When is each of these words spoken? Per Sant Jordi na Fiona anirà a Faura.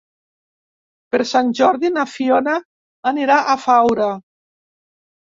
Per 1.15 1.19
Sant 1.31 1.51
Jordi 1.59 1.91
na 1.97 2.05
Fiona 2.13 2.55
anirà 3.13 3.37
a 3.39 3.57
Faura. 3.67 4.09